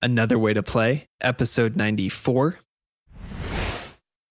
[0.00, 2.60] Another Way to Play, episode 94.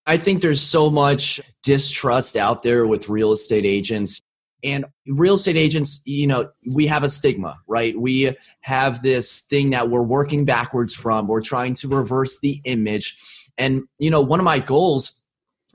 [0.06, 4.22] I think there's so much distrust out there with real estate agents.
[4.64, 8.00] And real estate agents, you know, we have a stigma, right?
[8.00, 11.28] We have this thing that we're working backwards from.
[11.28, 13.18] We're trying to reverse the image.
[13.58, 15.22] And, you know, one of my goals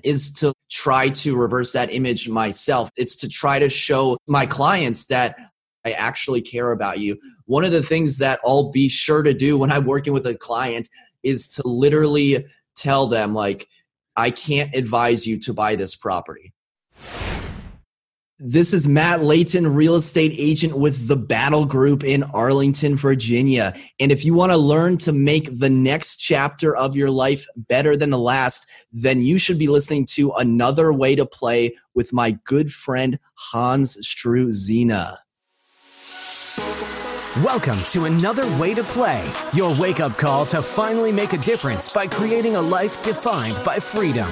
[0.02, 2.90] is to try to reverse that image myself.
[2.96, 5.36] It's to try to show my clients that
[5.85, 7.19] I actually care about you.
[7.46, 10.35] One of the things that I'll be sure to do when I'm working with a
[10.35, 10.89] client
[11.23, 13.69] is to literally tell them, like,
[14.16, 16.53] I can't advise you to buy this property.
[18.45, 23.73] This is Matt Layton, real estate agent with the Battle Group in Arlington, Virginia.
[24.01, 27.97] And if you want to learn to make the next chapter of your life better
[27.97, 32.33] than the last, then you should be listening to Another Way to Play with my
[32.45, 35.19] good friend Hans Struzina.
[37.41, 41.91] Welcome to Another Way to Play, your wake up call to finally make a difference
[41.91, 44.28] by creating a life defined by freedom.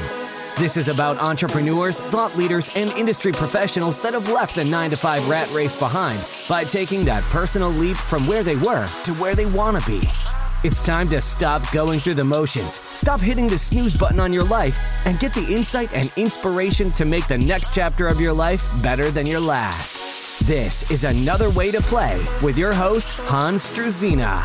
[0.59, 4.97] This is about entrepreneurs, thought leaders, and industry professionals that have left the 9 to
[4.97, 9.35] 5 rat race behind by taking that personal leap from where they were to where
[9.35, 10.07] they want to be.
[10.63, 14.45] It's time to stop going through the motions, stop hitting the snooze button on your
[14.45, 18.69] life, and get the insight and inspiration to make the next chapter of your life
[18.83, 20.20] better than your last.
[20.45, 24.43] This is Another Way to Play with your host, Hans Struzina.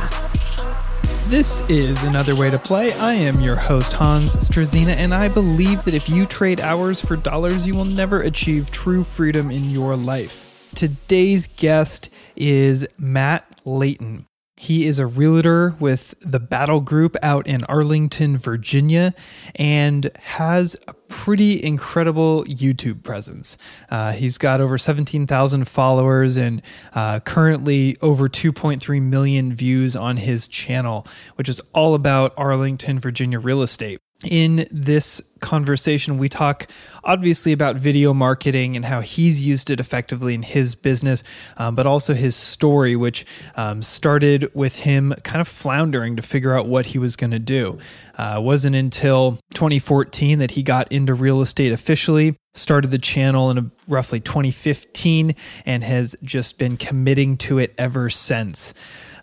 [1.30, 2.92] This is Another Way to Play.
[3.00, 7.16] I am your host, Hans Struzina, and I believe that if you trade hours for
[7.16, 10.70] dollars, you will never achieve true freedom in your life.
[10.76, 14.28] Today's guest is Matt Layton.
[14.58, 19.14] He is a realtor with the Battle Group out in Arlington, Virginia,
[19.56, 23.58] and has a pretty incredible YouTube presence.
[23.90, 26.62] Uh, he's got over 17,000 followers and
[26.94, 33.40] uh, currently over 2.3 million views on his channel, which is all about Arlington, Virginia
[33.40, 36.68] real estate in this conversation, we talk
[37.04, 41.24] obviously about video marketing and how he's used it effectively in his business,
[41.58, 43.26] um, but also his story, which
[43.56, 47.40] um, started with him kind of floundering to figure out what he was going to
[47.40, 47.78] do.
[48.18, 53.72] Uh, wasn't until 2014 that he got into real estate officially, started the channel in
[53.88, 58.74] roughly 2015, and has just been committing to it ever since.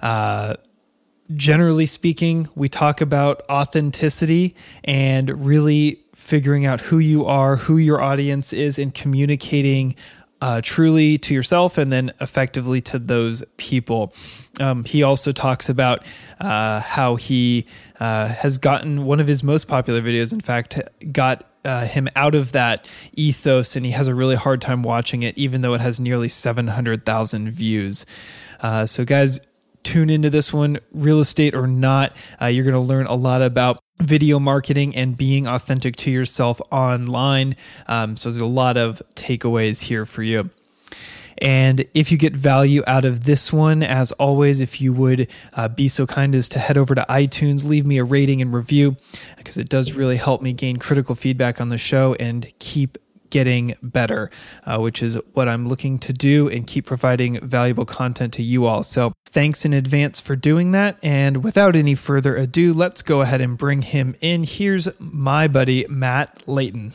[0.01, 0.55] Uh,
[1.35, 4.55] generally speaking, we talk about authenticity
[4.85, 9.95] and really figuring out who you are, who your audience is, and communicating
[10.41, 14.13] uh, truly to yourself and then effectively to those people.
[14.61, 16.05] Um, he also talks about
[16.41, 17.67] uh, how he
[18.01, 20.81] uh, has gotten one of his most popular videos, in fact,
[21.13, 25.23] got uh, him out of that ethos, and he has a really hard time watching
[25.23, 28.05] it, even though it has nearly 700,000 views.
[28.61, 29.39] Uh, so, guys,
[29.83, 32.17] tune into this one, real estate or not.
[32.41, 36.61] Uh, you're going to learn a lot about video marketing and being authentic to yourself
[36.71, 37.57] online.
[37.87, 40.51] Um, so there's a lot of takeaways here for you.
[41.39, 45.67] And if you get value out of this one, as always, if you would uh,
[45.67, 48.97] be so kind as to head over to iTunes, leave me a rating and review,
[49.37, 52.97] because it does really help me gain critical feedback on the show and keep
[53.33, 54.31] getting better,
[54.65, 58.67] uh, which is what I'm looking to do and keep providing valuable content to you
[58.67, 58.85] all.
[58.85, 60.99] So thanks in advance for doing that.
[61.03, 64.45] And without any further ado, let's go ahead and bring him in.
[64.45, 66.93] Here's my buddy, Matt Layton.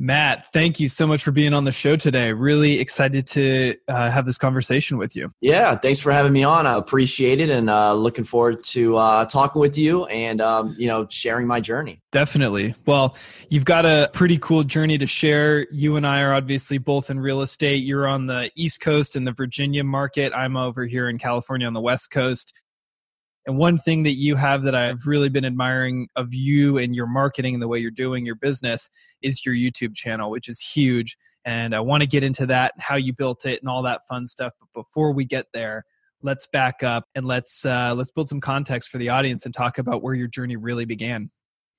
[0.00, 2.32] Matt, thank you so much for being on the show today.
[2.32, 5.30] Really excited to uh, have this conversation with you.
[5.42, 6.66] Yeah, thanks for having me on.
[6.66, 10.86] I appreciate it, and uh, looking forward to uh, talking with you and um, you
[10.86, 12.00] know sharing my journey.
[12.12, 12.74] Definitely.
[12.86, 13.14] Well,
[13.50, 15.66] you've got a pretty cool journey to share.
[15.70, 17.84] You and I are obviously both in real estate.
[17.84, 20.32] You're on the East Coast in the Virginia market.
[20.34, 22.54] I'm over here in California on the West Coast.
[23.46, 27.06] And one thing that you have that I've really been admiring of you and your
[27.06, 28.88] marketing and the way you're doing your business
[29.22, 31.16] is your YouTube channel, which is huge.
[31.44, 34.26] And I want to get into that, how you built it, and all that fun
[34.26, 34.52] stuff.
[34.60, 35.84] But before we get there,
[36.22, 39.78] let's back up and let's uh, let's build some context for the audience and talk
[39.78, 41.30] about where your journey really began.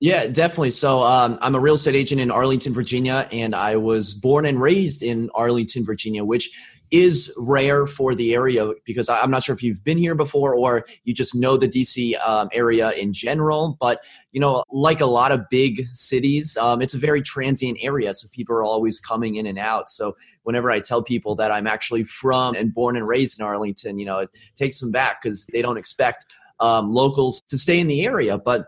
[0.02, 0.70] Yeah, definitely.
[0.70, 4.60] So um, I'm a real estate agent in Arlington, Virginia, and I was born and
[4.60, 6.50] raised in Arlington, Virginia, which
[6.90, 10.86] is rare for the area because I'm not sure if you've been here before or
[11.04, 13.76] you just know the DC um, area in general.
[13.78, 14.02] But
[14.32, 18.26] you know, like a lot of big cities, um, it's a very transient area, so
[18.32, 19.88] people are always coming in and out.
[19.88, 24.00] So whenever I tell people that I'm actually from and born and raised in Arlington,
[24.00, 27.86] you know, it takes them back because they don't expect um, locals to stay in
[27.86, 28.36] the area.
[28.36, 28.66] But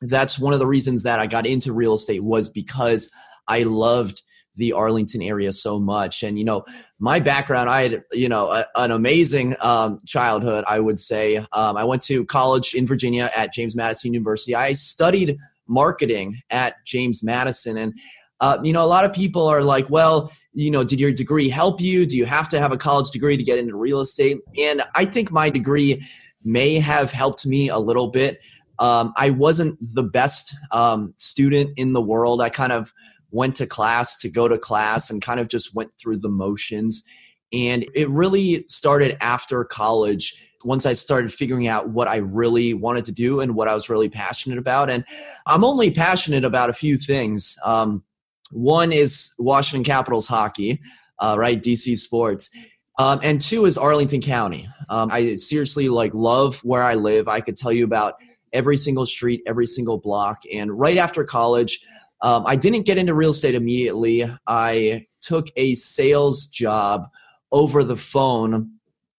[0.00, 3.10] that's one of the reasons that I got into real estate was because
[3.48, 4.22] I loved
[4.56, 6.22] the Arlington area so much.
[6.22, 6.64] And, you know,
[6.98, 11.36] my background, I had, you know, a, an amazing um, childhood, I would say.
[11.36, 14.54] Um, I went to college in Virginia at James Madison University.
[14.54, 15.36] I studied
[15.68, 17.76] marketing at James Madison.
[17.76, 17.92] And,
[18.40, 21.50] uh, you know, a lot of people are like, well, you know, did your degree
[21.50, 22.06] help you?
[22.06, 24.38] Do you have to have a college degree to get into real estate?
[24.58, 26.06] And I think my degree
[26.44, 28.40] may have helped me a little bit.
[28.78, 32.40] Um, I wasn't the best um, student in the world.
[32.40, 32.92] I kind of
[33.30, 37.04] went to class to go to class and kind of just went through the motions.
[37.52, 40.34] And it really started after college
[40.64, 43.88] once I started figuring out what I really wanted to do and what I was
[43.88, 44.90] really passionate about.
[44.90, 45.04] And
[45.46, 47.56] I'm only passionate about a few things.
[47.64, 48.02] Um,
[48.50, 50.80] one is Washington Capitals hockey,
[51.20, 51.62] uh, right?
[51.62, 52.50] DC sports.
[52.98, 54.68] Um, and two is Arlington County.
[54.88, 57.28] Um, I seriously like love where I live.
[57.28, 58.14] I could tell you about
[58.56, 60.42] every single street, every single block.
[60.52, 61.84] And right after college,
[62.22, 64.24] um, I didn't get into real estate immediately.
[64.46, 67.08] I took a sales job
[67.52, 68.72] over the phone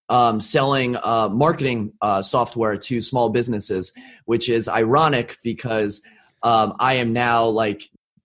[0.10, 3.94] um, selling uh, marketing uh, software to small businesses,
[4.25, 6.01] which is ironic because
[6.44, 7.83] um, I am now like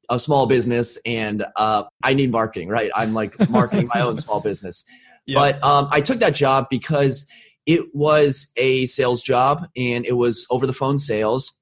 [0.08, 2.90] a small business and uh, I need marketing, right?
[2.94, 4.84] I'm like marketing my own small business.
[5.26, 5.38] Yeah.
[5.38, 7.26] But um, I took that job because
[7.66, 11.52] it was a sales job and it was over the phone sales.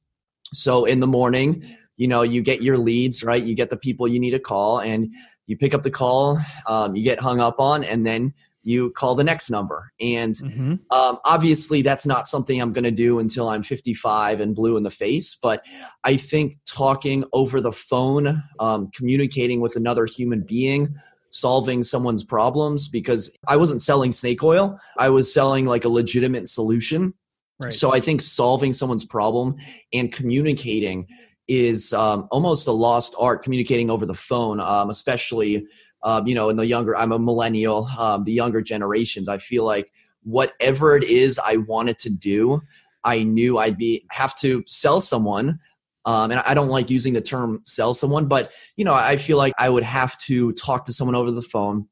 [0.52, 4.08] So in the morning, you know you get your leads right you get the people
[4.08, 5.14] you need to call and
[5.46, 8.32] you pick up the call um, you get hung up on and then
[8.62, 10.74] you call the next number and mm-hmm.
[10.90, 14.82] um, obviously that's not something i'm going to do until i'm 55 and blue in
[14.82, 15.64] the face but
[16.04, 20.94] i think talking over the phone um, communicating with another human being
[21.30, 26.48] solving someone's problems because i wasn't selling snake oil i was selling like a legitimate
[26.48, 27.14] solution
[27.60, 27.74] Right.
[27.74, 29.56] So I think solving someone's problem
[29.92, 31.06] and communicating
[31.46, 35.66] is um, almost a lost art communicating over the phone, um, especially
[36.02, 36.96] um, you know in the younger.
[36.96, 37.84] I'm a millennial.
[37.98, 39.92] Um, the younger generations, I feel like
[40.22, 42.62] whatever it is I wanted to do,
[43.04, 45.60] I knew I'd be have to sell someone.
[46.06, 49.36] Um, and I don't like using the term sell someone, but you know I feel
[49.36, 51.88] like I would have to talk to someone over the phone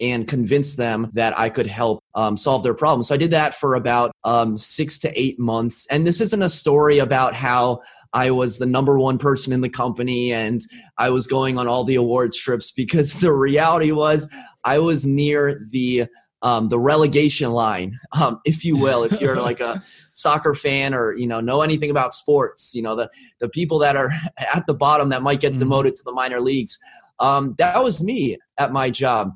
[0.00, 3.04] and convince them that I could help um, solve their problem.
[3.04, 5.86] So I did that for about um, six to eight months.
[5.90, 7.82] And this isn't a story about how
[8.12, 10.60] I was the number one person in the company and
[10.98, 14.28] I was going on all the awards trips because the reality was
[14.64, 16.06] I was near the
[16.42, 21.14] um, the relegation line, um, if you will, if you're like a soccer fan or
[21.16, 23.10] you know know anything about sports, you know the
[23.40, 24.12] the people that are
[24.54, 25.58] at the bottom that might get mm-hmm.
[25.58, 26.78] demoted to the minor leagues.
[27.18, 29.32] Um, that was me at my job.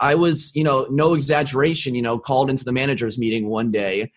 [0.00, 4.12] I was, you know, no exaggeration, you know, called into the managers meeting one day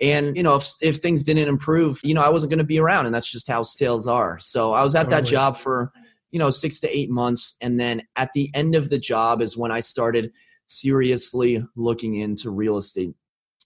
[0.00, 2.78] and, you know, if, if things didn't improve, you know, I wasn't going to be
[2.78, 3.06] around.
[3.06, 4.38] And that's just how sales are.
[4.38, 5.92] So I was at that job for,
[6.30, 7.56] you know, six to eight months.
[7.62, 10.32] And then at the end of the job is when I started
[10.66, 13.14] seriously looking into real estate.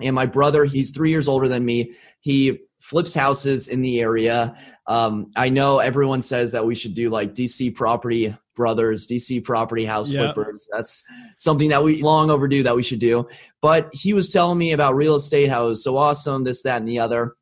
[0.01, 1.93] And my brother, he's three years older than me.
[2.21, 4.57] He flips houses in the area.
[4.87, 9.85] Um, I know everyone says that we should do like DC property brothers, DC property
[9.85, 10.35] house yep.
[10.35, 10.69] flippers.
[10.73, 11.05] That's
[11.37, 13.29] something that we long overdue that we should do.
[13.61, 16.79] But he was telling me about real estate, how it was so awesome, this, that,
[16.79, 17.35] and the other.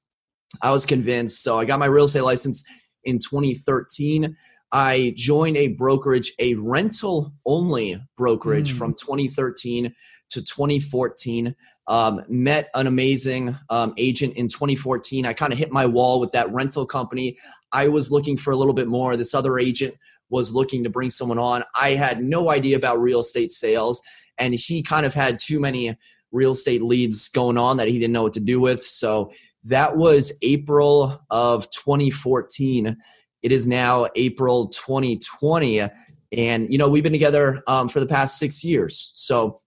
[0.62, 1.42] I was convinced.
[1.42, 2.64] So I got my real estate license
[3.04, 4.36] in 2013.
[4.72, 8.78] I joined a brokerage, a rental only brokerage mm.
[8.78, 9.94] from 2013
[10.30, 11.54] to 2014.
[11.86, 15.24] Um, met an amazing um, agent in 2014.
[15.24, 17.38] I kind of hit my wall with that rental company.
[17.72, 19.16] I was looking for a little bit more.
[19.16, 19.94] This other agent
[20.28, 21.64] was looking to bring someone on.
[21.74, 24.02] I had no idea about real estate sales,
[24.36, 25.96] and he kind of had too many
[26.30, 28.84] real estate leads going on that he didn't know what to do with.
[28.84, 29.32] So
[29.64, 32.96] that was April of 2014.
[33.42, 35.88] It is now April 2020.
[36.32, 39.10] And, you know, we've been together um, for the past six years.
[39.14, 39.60] So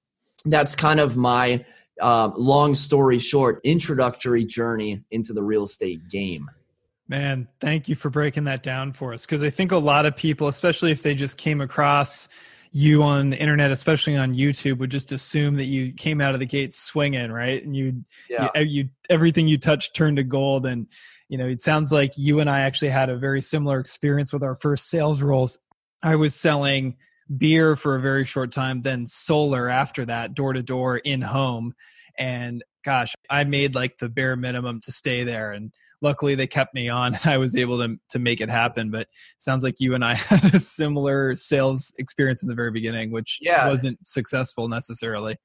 [0.46, 1.66] that's kind of my
[2.02, 6.50] uh, long story short introductory journey into the real estate game.
[7.08, 9.26] Man, thank you for breaking that down for us.
[9.26, 12.30] Because I think a lot of people, especially if they just came across
[12.72, 16.40] you on the internet, especially on YouTube, would just assume that you came out of
[16.40, 17.64] the gate swinging, right?
[17.64, 18.48] And you, yeah.
[18.56, 20.66] you, you everything you touched turned to gold.
[20.66, 20.88] And
[21.32, 24.44] you know, it sounds like you and I actually had a very similar experience with
[24.44, 25.58] our first sales roles.
[26.04, 26.98] I was selling
[27.38, 31.74] beer for a very short time, then solar after that, door to door in home.
[32.20, 35.54] And gosh, I made like the bare minimum to stay there.
[35.54, 35.72] And
[36.02, 38.92] luckily they kept me on and I was able to to make it happen.
[38.92, 39.08] But
[39.38, 43.40] sounds like you and I had a similar sales experience in the very beginning, which
[43.40, 43.70] yeah.
[43.70, 45.38] wasn't successful necessarily.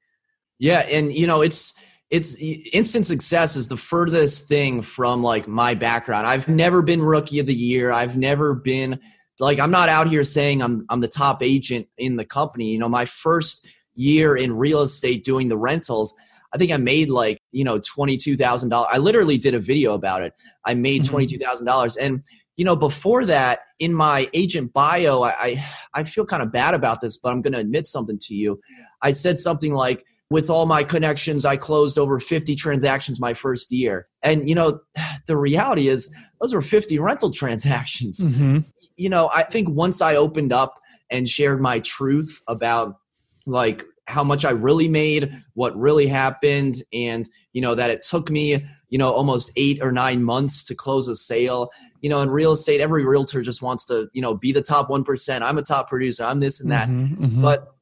[0.59, 1.75] Yeah, and you know, it's
[2.11, 6.27] it's instant success is the furthest thing from like my background.
[6.27, 7.91] I've never been rookie of the year.
[7.91, 9.01] I've never been
[9.39, 12.79] like i'm not out here saying i'm i'm the top agent in the company you
[12.79, 16.15] know my first year in real estate doing the rentals
[16.53, 20.33] i think i made like you know $22000 i literally did a video about it
[20.65, 21.17] i made mm-hmm.
[21.17, 22.23] $22000 and
[22.57, 26.75] you know before that in my agent bio i i, I feel kind of bad
[26.75, 28.61] about this but i'm going to admit something to you
[29.03, 33.71] i said something like with all my connections i closed over 50 transactions my first
[33.71, 34.09] year.
[34.23, 34.81] And you know
[35.27, 38.21] the reality is those were 50 rental transactions.
[38.21, 38.59] Mm-hmm.
[38.97, 40.81] you know i think once i opened up
[41.11, 42.99] and shared my truth about
[43.47, 48.31] like how much i really made what really happened and you know that it took
[48.31, 52.31] me you know almost eight or nine months to close a sale you know in
[52.31, 55.63] real estate every realtor just wants to you know be the top 1% i'm a
[55.63, 56.25] top producer.
[56.25, 56.89] I'm this and that.
[56.89, 57.43] Mm-hmm, mm-hmm.
[57.43, 57.76] but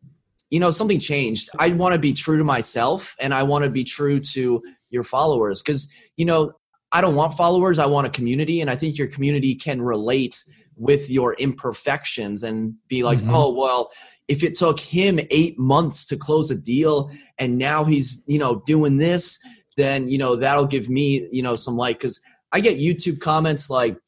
[0.54, 3.70] you know something changed i want to be true to myself and i want to
[3.70, 6.52] be true to your followers because you know
[6.92, 10.44] i don't want followers i want a community and i think your community can relate
[10.76, 13.34] with your imperfections and be like mm-hmm.
[13.34, 13.90] oh well
[14.28, 18.62] if it took him eight months to close a deal and now he's you know
[18.64, 19.40] doing this
[19.76, 22.20] then you know that'll give me you know some like because
[22.52, 23.99] i get youtube comments like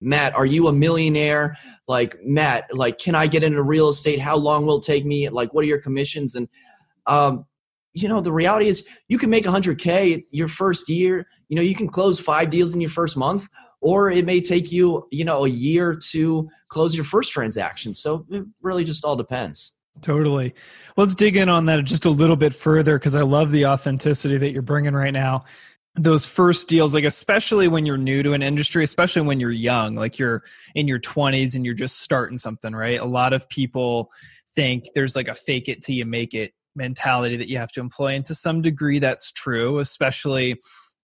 [0.00, 1.56] matt are you a millionaire?
[1.86, 4.20] Like matt like can i get into real estate?
[4.20, 5.28] How long will it take me?
[5.28, 6.34] Like what are your commissions?
[6.34, 6.48] And
[7.06, 7.46] um
[7.94, 11.26] you know the reality is you can make 100k your first year.
[11.48, 13.48] You know you can close five deals in your first month
[13.80, 17.94] or it may take you you know a year to close your first transaction.
[17.94, 19.72] So it really just all depends.
[20.02, 20.54] Totally.
[20.96, 24.38] Let's dig in on that just a little bit further because i love the authenticity
[24.38, 25.44] that you're bringing right now
[25.98, 29.96] those first deals like especially when you're new to an industry especially when you're young
[29.96, 30.42] like you're
[30.74, 33.00] in your 20s and you're just starting something right?
[33.00, 34.10] A lot of people
[34.54, 37.80] think there's like a fake it till you make it mentality that you have to
[37.80, 40.56] employ and to some degree that's true especially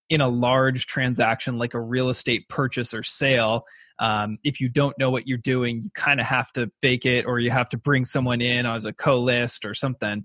[0.09, 3.65] in a large transaction like a real estate purchase or sale.
[3.99, 7.27] Um, if you don't know what you're doing you kind of have to fake it
[7.27, 10.25] or you have to bring someone in as a co-list or something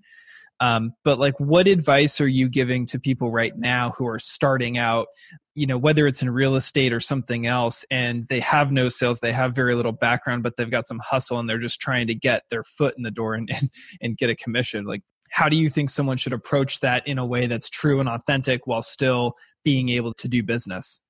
[0.60, 4.78] um, but like what advice are you giving to people right now who are starting
[4.78, 5.08] out
[5.56, 9.20] you know whether it's in real estate or something else and they have no sales
[9.20, 12.16] they have very little background but they've got some hustle and they're just trying to
[12.16, 13.70] get their foot in the door and, and,
[14.02, 17.26] and get a commission like how do you think someone should approach that in a
[17.26, 21.02] way that's true and authentic while still being able to do business?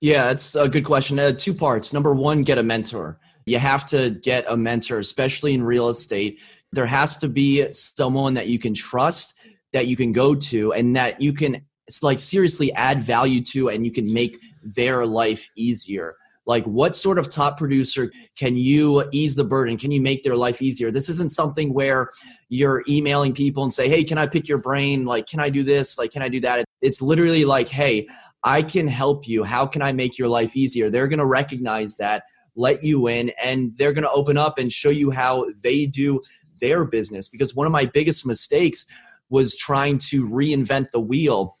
[0.00, 1.18] Yeah, it's a good question.
[1.18, 1.92] Uh, two parts.
[1.92, 3.20] Number one, get a mentor.
[3.44, 6.40] You have to get a mentor, especially in real estate.
[6.72, 9.34] There has to be someone that you can trust,
[9.72, 11.62] that you can go to, and that you can
[12.02, 16.14] like seriously add value to, and you can make their life easier.
[16.46, 19.76] Like what sort of top producer can you ease the burden?
[19.76, 20.90] Can you make their life easier?
[20.90, 22.10] This isn't something where
[22.48, 25.04] you're emailing people and say hey can i pick your brain?
[25.04, 25.98] Like can i do this?
[25.98, 26.64] Like can i do that?
[26.82, 28.08] It's literally like hey
[28.42, 29.44] i can help you.
[29.44, 30.90] How can i make your life easier?
[30.90, 32.24] They're going to recognize that
[32.56, 36.20] let you in and they're going to open up and show you how they do
[36.60, 38.86] their business because one of my biggest mistakes
[39.28, 41.56] was trying to reinvent the wheel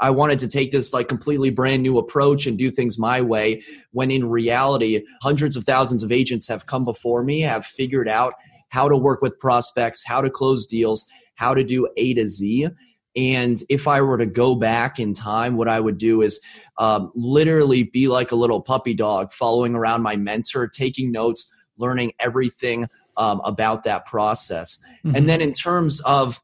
[0.00, 3.62] I wanted to take this like completely brand new approach and do things my way.
[3.92, 8.34] When in reality, hundreds of thousands of agents have come before me, have figured out
[8.68, 12.68] how to work with prospects, how to close deals, how to do A to Z.
[13.16, 16.40] And if I were to go back in time, what I would do is
[16.78, 22.12] um, literally be like a little puppy dog, following around my mentor, taking notes, learning
[22.20, 22.86] everything
[23.20, 24.82] um, about that process.
[25.04, 25.14] Mm-hmm.
[25.14, 26.40] And then in terms of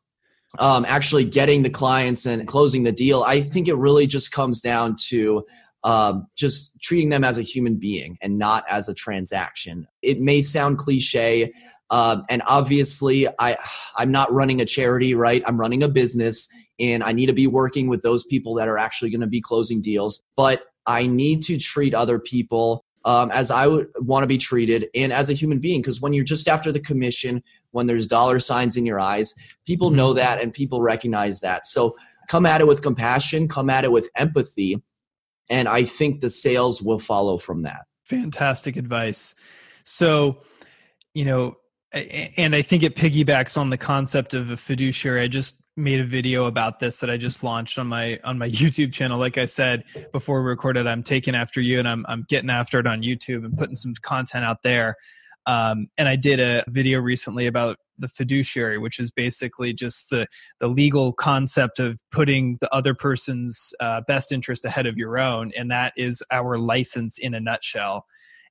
[0.59, 4.61] um, actually getting the clients and closing the deal, I think it really just comes
[4.61, 5.45] down to
[5.85, 9.87] um, just treating them as a human being and not as a transaction.
[10.03, 11.53] It may sound cliche,
[11.91, 13.57] um, and obviously, I
[13.97, 15.43] I'm not running a charity, right?
[15.47, 16.49] I'm running a business,
[16.81, 19.41] and I need to be working with those people that are actually going to be
[19.41, 20.23] closing deals.
[20.37, 24.89] But I need to treat other people um, as I would want to be treated
[24.95, 25.81] and as a human being.
[25.81, 29.35] Because when you're just after the commission, when there's dollar signs in your eyes,
[29.65, 30.19] people know mm-hmm.
[30.19, 31.65] that and people recognize that.
[31.65, 31.97] So
[32.29, 34.83] come at it with compassion, come at it with empathy.
[35.49, 37.83] And I think the sales will follow from that.
[38.03, 39.37] Fantastic advice.
[39.85, 40.39] So,
[41.15, 41.57] you know,
[41.93, 45.23] and I think it piggybacks on the concept of a fiduciary.
[45.23, 48.49] I just made a video about this that I just launched on my on my
[48.51, 49.19] YouTube channel.
[49.19, 52.79] Like I said before we recorded, I'm taking after you and I'm I'm getting after
[52.79, 54.97] it on YouTube and putting some content out there.
[55.47, 60.27] Um, and I did a video recently about the fiduciary, which is basically just the
[60.61, 65.53] the legal concept of putting the other person's uh, best interest ahead of your own,
[65.57, 68.07] and that is our license in a nutshell.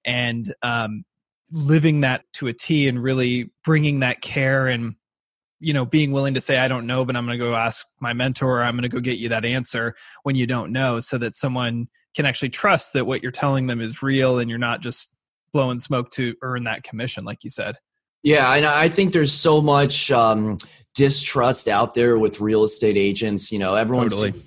[0.06, 1.04] And um,
[1.52, 4.96] living that to a T and really bringing that care and
[5.60, 7.86] you know being willing to say i don't know but i'm going to go ask
[8.02, 11.18] my mentor i'm going to go get you that answer when you don't know so
[11.18, 14.82] that someone can actually trust that what you're telling them is real and you're not
[14.82, 15.16] just
[15.56, 17.76] blowing smoke to earn that commission, like you said.
[18.24, 20.58] Yeah, and I think there's so much um,
[20.96, 23.52] distrust out there with real estate agents.
[23.52, 24.42] You know, everyone's, totally.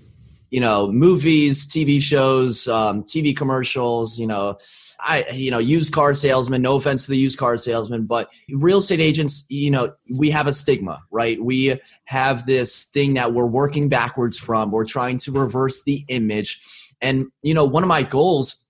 [0.50, 4.18] you know, movies, TV shows, um, TV commercials.
[4.18, 4.58] You know,
[5.00, 6.62] I, you know, used car salesman.
[6.62, 10.46] No offense to the used car salesman, but real estate agents, you know, we have
[10.46, 11.42] a stigma, right?
[11.42, 14.70] We have this thing that we're working backwards from.
[14.70, 16.60] We're trying to reverse the image,
[17.00, 18.64] and you know, one of my goals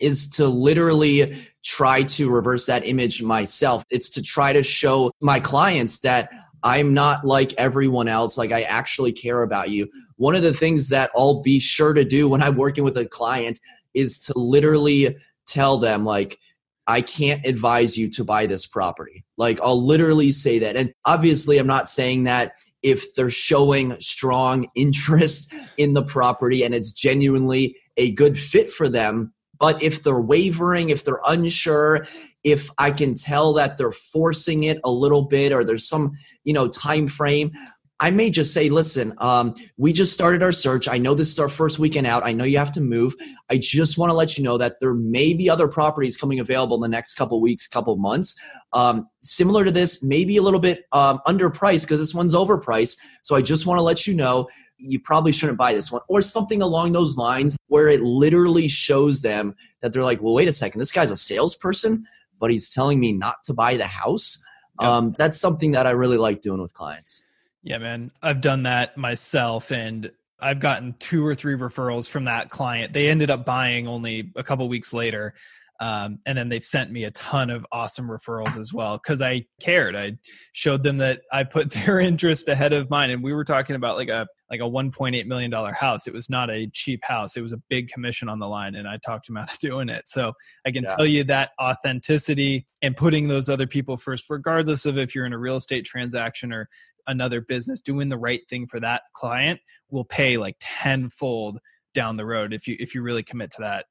[0.00, 3.84] is to literally try to reverse that image myself.
[3.90, 6.30] It's to try to show my clients that
[6.62, 8.38] I'm not like everyone else.
[8.38, 9.88] Like I actually care about you.
[10.16, 13.06] One of the things that I'll be sure to do when I'm working with a
[13.06, 13.60] client
[13.94, 15.16] is to literally
[15.46, 16.38] tell them like
[16.86, 19.24] I can't advise you to buy this property.
[19.36, 20.76] Like I'll literally say that.
[20.76, 26.74] And obviously I'm not saying that if they're showing strong interest in the property and
[26.74, 32.06] it's genuinely a good fit for them, but if they're wavering, if they're unsure,
[32.44, 36.12] if I can tell that they're forcing it a little bit or there's some,
[36.44, 37.52] you know, time frame,
[37.98, 40.86] I may just say, listen, um, we just started our search.
[40.86, 42.26] I know this is our first weekend out.
[42.26, 43.14] I know you have to move.
[43.48, 46.76] I just want to let you know that there may be other properties coming available
[46.76, 48.36] in the next couple weeks, couple months.
[48.74, 52.98] Um, similar to this, maybe a little bit um, underpriced because this one's overpriced.
[53.22, 54.48] So I just want to let you know
[54.78, 59.22] you probably shouldn't buy this one or something along those lines where it literally shows
[59.22, 62.06] them that they're like, well, wait a second, this guy's a salesperson,
[62.38, 64.38] but he's telling me not to buy the house.
[64.80, 64.88] Yep.
[64.88, 67.25] Um, that's something that I really like doing with clients.
[67.66, 68.12] Yeah, man.
[68.22, 72.92] I've done that myself and I've gotten two or three referrals from that client.
[72.92, 75.34] They ended up buying only a couple weeks later.
[75.80, 79.46] Um, and then they've sent me a ton of awesome referrals as well because I
[79.60, 79.96] cared.
[79.96, 80.12] I
[80.52, 83.96] showed them that I put their interest ahead of mine, and we were talking about
[83.96, 86.06] like a like a 1.8 million dollar house.
[86.06, 87.36] It was not a cheap house.
[87.36, 89.90] It was a big commission on the line, and I talked him out of doing
[89.90, 90.08] it.
[90.08, 90.32] So
[90.64, 90.94] I can yeah.
[90.94, 95.34] tell you that authenticity and putting those other people first, regardless of if you're in
[95.34, 96.70] a real estate transaction or
[97.06, 99.60] another business, doing the right thing for that client
[99.90, 101.58] will pay like tenfold
[101.94, 103.86] down the road if you if you really commit to that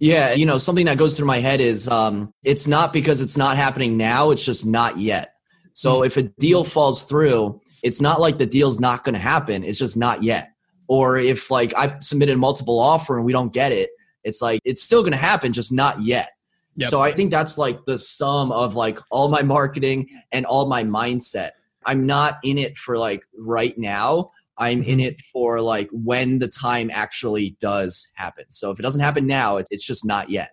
[0.00, 3.36] yeah, you know, something that goes through my head is um, it's not because it's
[3.36, 5.34] not happening now, it's just not yet.
[5.72, 6.06] So mm.
[6.06, 9.78] if a deal falls through, it's not like the deal's not going to happen, it's
[9.78, 10.52] just not yet.
[10.86, 13.90] Or if like I submitted multiple offer and we don't get it,
[14.22, 16.30] it's like it's still going to happen, just not yet.
[16.76, 16.90] Yep.
[16.90, 20.84] So I think that's like the sum of like all my marketing and all my
[20.84, 21.50] mindset.
[21.84, 24.30] I'm not in it for like right now.
[24.56, 25.00] I'm in mm-hmm.
[25.00, 28.44] it for like when the time actually does happen.
[28.48, 30.50] So if it doesn't happen now, it's just not yet.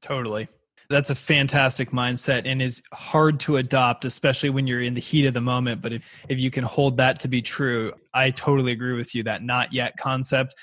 [0.00, 0.48] Totally.
[0.88, 5.26] That's a fantastic mindset and is hard to adopt, especially when you're in the heat
[5.26, 5.82] of the moment.
[5.82, 9.24] But if, if you can hold that to be true, I totally agree with you.
[9.24, 10.54] That not yet concept,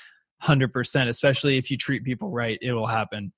[0.42, 3.32] 100%, especially if you treat people right, it will happen.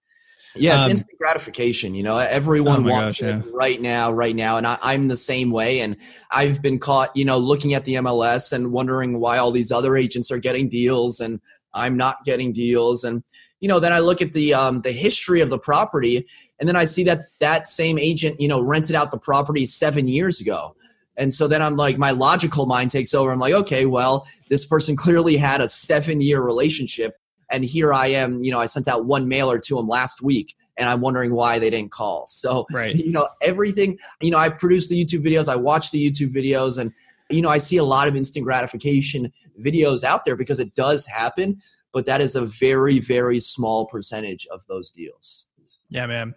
[0.59, 1.95] Yeah, it's um, instant gratification.
[1.95, 3.53] You know, everyone oh wants gosh, it yeah.
[3.53, 5.81] right now, right now, and I, I'm the same way.
[5.81, 5.97] And
[6.31, 9.97] I've been caught, you know, looking at the MLS and wondering why all these other
[9.97, 11.41] agents are getting deals and
[11.75, 13.05] I'm not getting deals.
[13.05, 13.23] And
[13.61, 16.27] you know, then I look at the um, the history of the property,
[16.61, 20.09] and then I see that that same agent, you know, rented out the property seven
[20.09, 20.77] years ago.
[21.17, 23.33] And so then I'm like, my logical mind takes over.
[23.33, 27.19] I'm like, okay, well, this person clearly had a seven year relationship
[27.51, 30.57] and here I am, you know, I sent out one mailer to them last week
[30.77, 32.27] and I'm wondering why they didn't call.
[32.27, 32.95] So, right.
[32.95, 36.79] you know, everything, you know, I produce the YouTube videos, I watch the YouTube videos,
[36.79, 36.93] and,
[37.31, 41.07] you know, I see a lot of instant gratification videos out there because it does
[41.07, 45.47] happen, but that is a very, very small percentage of those deals.
[45.89, 46.35] Yeah, man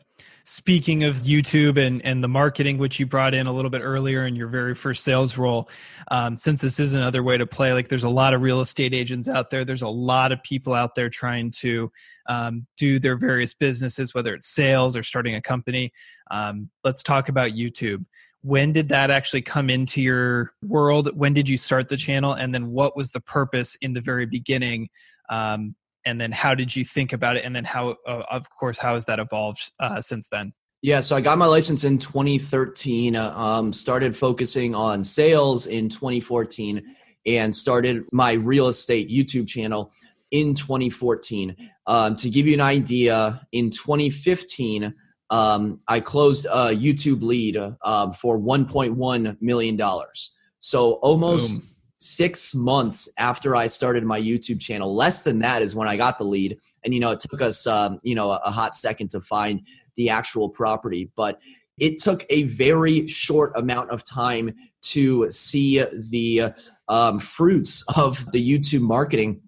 [0.50, 4.26] speaking of YouTube and, and the marketing, which you brought in a little bit earlier
[4.26, 5.70] in your very first sales role,
[6.10, 8.92] um, since this is another way to play, like there's a lot of real estate
[8.92, 9.64] agents out there.
[9.64, 11.92] There's a lot of people out there trying to
[12.28, 15.92] um, do their various businesses, whether it's sales or starting a company.
[16.32, 18.04] Um, let's talk about YouTube.
[18.42, 21.16] When did that actually come into your world?
[21.16, 22.34] When did you start the channel?
[22.34, 24.90] And then what was the purpose in the very beginning
[25.30, 25.76] um,
[26.10, 27.46] and then how did you think about it?
[27.46, 30.54] And then how uh, of course how has that evolved uh, since then?
[30.82, 35.90] Yeah so i got my license in 2013 uh, um, started focusing on sales in
[35.90, 36.82] 2014
[37.26, 39.92] and started my real estate youtube channel
[40.32, 41.54] in 2014
[41.86, 44.94] um, to give you an idea in 2015
[45.32, 50.34] um, i closed a youtube lead um, for 1.1 million dollars.
[50.62, 51.70] So almost Boom
[52.00, 54.96] six months after I started my YouTube channel.
[54.96, 56.58] Less than that is when I got the lead.
[56.84, 59.62] And, you know, it took us, um, you know, a, hot second to find
[59.98, 61.12] the actual property.
[61.18, 61.40] But
[61.78, 66.54] it took a very short amount of time to see the
[66.88, 69.42] um, fruits of the YouTube marketing.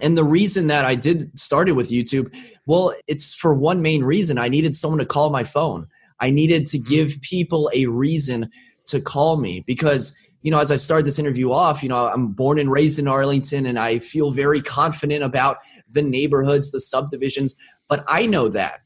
[0.00, 2.32] And the reason that I did started with YouTube,
[2.66, 4.38] well, it's for one main reason.
[4.38, 5.88] I needed someone to call my phone.
[6.20, 6.88] I needed to mm-hmm.
[6.88, 8.48] give people a reason
[8.86, 10.14] to call me because
[10.46, 13.08] you know, as I started this interview off, you know, I'm born and raised in
[13.08, 15.56] Arlington and I feel very confident about
[15.90, 17.56] the neighborhoods, the subdivisions,
[17.88, 18.82] but I know that.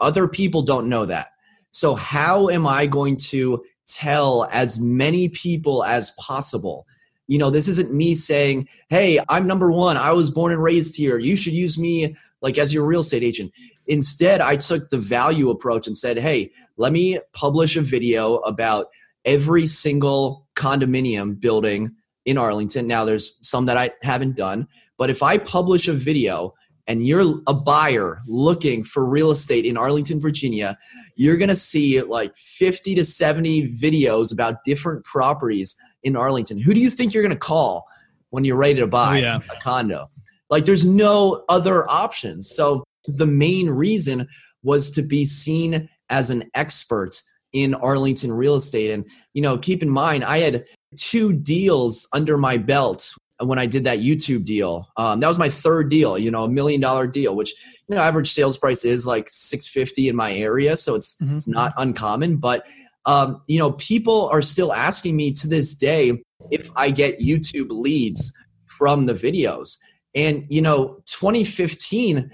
[0.00, 1.28] Other people don't know that.
[1.70, 6.86] So, how am I going to tell as many people as possible?
[7.26, 9.96] You know, this isn't me saying, hey, I'm number one.
[9.96, 11.16] I was born and raised here.
[11.16, 13.50] You should use me like as your real estate agent.
[13.86, 18.88] Instead, I took the value approach and said, hey, let me publish a video about
[19.24, 22.86] every single condominium building in Arlington.
[22.86, 24.66] Now, there's some that I haven't done,
[24.98, 26.54] but if I publish a video
[26.88, 30.78] and you're a buyer looking for real estate in Arlington, Virginia,
[31.16, 36.58] you're going to see like 50 to 70 videos about different properties in Arlington.
[36.58, 37.86] Who do you think you're going to call
[38.30, 39.40] when you're ready to buy oh, yeah.
[39.50, 40.10] a condo?
[40.48, 42.50] Like, there's no other options.
[42.50, 44.28] So, the main reason
[44.62, 47.22] was to be seen as an expert
[47.56, 48.90] in Arlington real estate.
[48.90, 50.66] And, you know, keep in mind, I had
[50.98, 54.88] two deals under my belt when I did that YouTube deal.
[54.98, 57.54] Um, that was my third deal, you know, a million dollar deal, which,
[57.88, 60.76] you know, average sales price is like 650 in my area.
[60.76, 61.36] So it's, mm-hmm.
[61.36, 62.66] it's not uncommon, but,
[63.06, 67.68] um, you know, people are still asking me to this day if I get YouTube
[67.70, 68.34] leads
[68.66, 69.78] from the videos.
[70.14, 72.30] And, you know, 2015,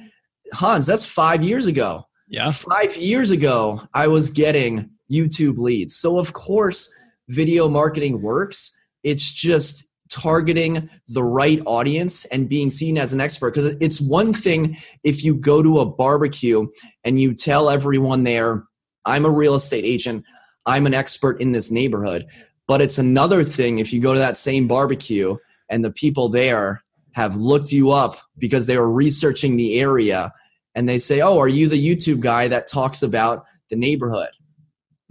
[0.52, 2.06] Hans, that's five years ago.
[2.28, 2.50] Yeah.
[2.50, 5.94] Five years ago, I was getting YouTube leads.
[5.94, 6.92] So, of course,
[7.28, 8.76] video marketing works.
[9.02, 13.54] It's just targeting the right audience and being seen as an expert.
[13.54, 16.66] Because it's one thing if you go to a barbecue
[17.04, 18.64] and you tell everyone there,
[19.04, 20.24] I'm a real estate agent,
[20.66, 22.26] I'm an expert in this neighborhood.
[22.68, 25.36] But it's another thing if you go to that same barbecue
[25.68, 30.32] and the people there have looked you up because they were researching the area
[30.74, 34.30] and they say, Oh, are you the YouTube guy that talks about the neighborhood?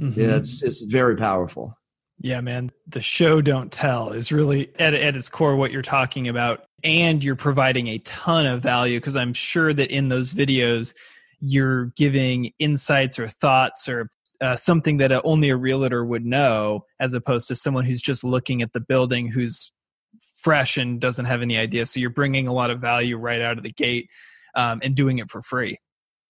[0.01, 0.19] Mm-hmm.
[0.19, 1.77] Yeah, it's just very powerful.
[2.19, 2.71] Yeah, man.
[2.87, 6.65] The show don't tell is really at, at its core what you're talking about.
[6.83, 10.93] And you're providing a ton of value because I'm sure that in those videos,
[11.39, 14.09] you're giving insights or thoughts or
[14.41, 18.61] uh, something that only a realtor would know as opposed to someone who's just looking
[18.63, 19.71] at the building who's
[20.41, 21.85] fresh and doesn't have any idea.
[21.85, 24.09] So you're bringing a lot of value right out of the gate
[24.55, 25.77] um, and doing it for free.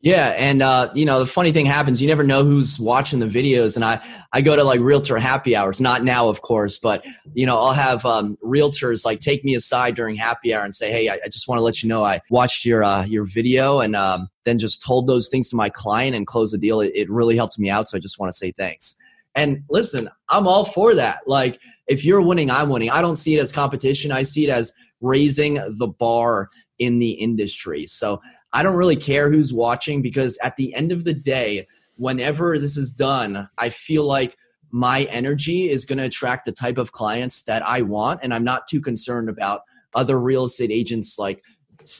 [0.04, 2.02] Yeah, and uh, you know the funny thing happens.
[2.02, 5.56] You never know who's watching the videos, and I I go to like realtor happy
[5.56, 5.80] hours.
[5.80, 9.96] Not now, of course, but you know I'll have um, realtors like take me aside
[9.96, 12.20] during happy hour and say, "Hey, I, I just want to let you know I
[12.32, 16.16] watched your uh, your video, and um, then just told those things to my client
[16.16, 16.82] and closed the deal.
[16.82, 18.96] It, it really helped me out, so I just want to say thanks."
[19.36, 21.20] And listen, I'm all for that.
[21.28, 22.90] Like if you're winning, I'm winning.
[22.90, 24.12] I don't see it as competition.
[24.12, 27.86] I see it as raising the bar in the industry.
[27.86, 28.20] So
[28.54, 32.78] I don't really care who's watching because at the end of the day, whenever this
[32.78, 34.38] is done, I feel like
[34.72, 38.22] my energy is going to attract the type of clients that I want.
[38.24, 39.62] And I'm not too concerned about
[39.94, 41.42] other real estate agents like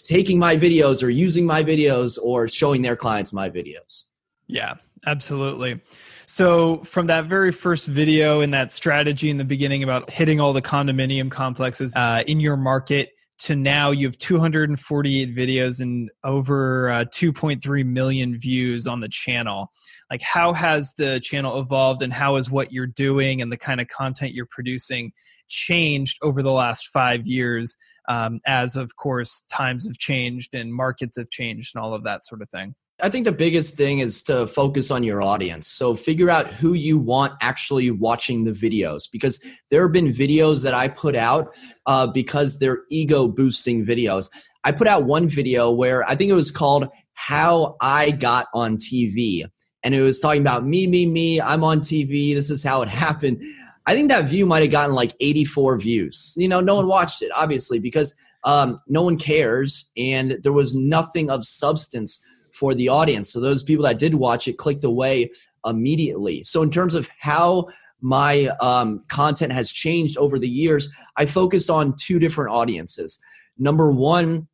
[0.08, 4.06] taking my videos or using my videos or showing their clients my videos.
[4.48, 5.82] Yeah, absolutely.
[6.26, 10.54] So, from that very first video and that strategy in the beginning about hitting all
[10.54, 13.12] the condominium complexes uh, in your market,
[13.44, 19.72] to now you have 248 videos and over uh, 2.3 million views on the channel.
[20.12, 23.82] Like how has the channel evolved and how has what you're doing and the kind
[23.82, 25.12] of content you're producing
[25.48, 27.76] changed over the last five years
[28.08, 32.24] um, as of course times have changed and markets have changed and all of that
[32.24, 32.74] sort of thing
[33.04, 35.68] I think the biggest thing is to focus on your audience.
[35.68, 40.64] So figure out who you want actually watching the videos because there have been videos
[40.64, 41.56] that I put out
[41.88, 44.30] uh, because they're ego boosting videos.
[44.64, 48.78] I put out one video where I think it was called How I Got on
[48.78, 49.46] TV.
[49.84, 52.90] And it was talking about me, me, me, I'm on TV, this is how it
[52.90, 53.42] happened.
[53.88, 56.36] I think that view might have gotten like 84 views.
[56.38, 60.76] You know, no one watched it, obviously, because um, no one cares and there was
[60.76, 62.22] nothing of substance
[62.54, 63.32] for the audience.
[63.32, 65.32] So those people that did watch it clicked away
[65.66, 66.44] immediately.
[66.44, 67.68] So in terms of how
[68.02, 73.20] my um, content has changed over the years, I focused on two different audiences.
[73.58, 74.48] Number one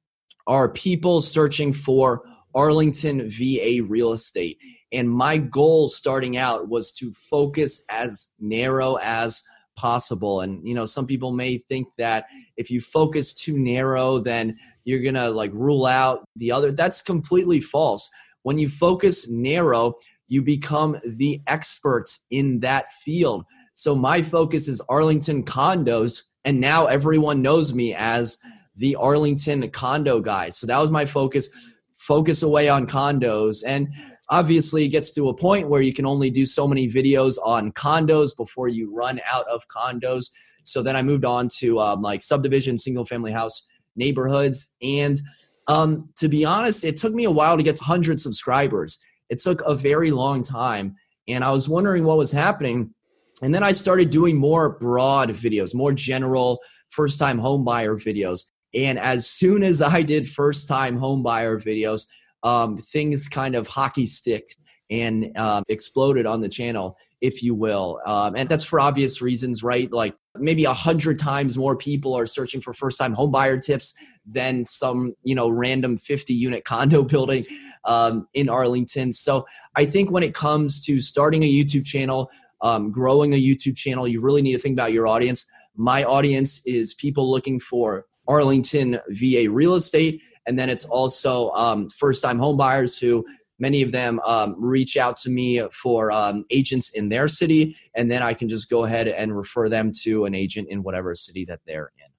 [0.47, 4.57] are people searching for Arlington VA real estate.
[4.91, 9.43] And my goal starting out was to focus as narrow as
[9.75, 10.41] possible.
[10.41, 12.25] And, you know, some people may think that
[12.57, 16.71] if you focus too narrow, then you're to like rule out the other.
[16.71, 18.09] That's completely false.
[18.43, 19.95] When you focus narrow,
[20.29, 23.43] you become the experts in that field.
[23.73, 28.37] So my focus is Arlington condos, and now everyone knows me as
[28.77, 31.49] the Arlington condo guy So that was my focus.
[31.97, 33.63] Focus away on condos.
[33.67, 33.89] And
[34.29, 37.73] obviously it gets to a point where you can only do so many videos on
[37.73, 40.29] condos before you run out of condos.
[40.63, 43.67] So then I moved on to um, like subdivision, single family house
[43.97, 44.69] neighborhoods.
[44.81, 45.19] And
[45.67, 48.99] um, to be honest, it took me a while to get to 100 subscribers.
[49.29, 50.95] It took a very long time.
[51.27, 52.93] And I was wondering what was happening.
[53.41, 58.45] And then I started doing more broad videos, more general first time home buyer videos.
[58.73, 62.07] And as soon as I did first time home buyer videos,
[62.43, 64.55] um, things kind of hockey sticked
[64.89, 67.99] and um, exploded on the channel, if you will.
[68.05, 69.91] Um, and that's for obvious reasons, right?
[69.91, 73.93] Like maybe a hundred times more people are searching for first time home buyer tips
[74.25, 77.45] than some, you know, random 50 unit condo building
[77.85, 79.11] um, in Arlington.
[79.11, 79.45] So
[79.75, 82.29] I think when it comes to starting a YouTube channel,
[82.61, 85.45] um, growing a YouTube channel, you really need to think about your audience.
[85.75, 90.21] My audience is people looking for Arlington VA real estate.
[90.45, 93.25] And then it's also um, first time home buyers who
[93.59, 97.75] many of them um, reach out to me for um, agents in their city.
[97.93, 101.15] And then I can just go ahead and refer them to an agent in whatever
[101.15, 102.11] city that they're in.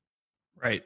[0.62, 0.83] Right.